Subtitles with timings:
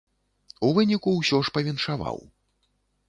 [0.67, 2.17] У выніку ўсё ж павіншаваў.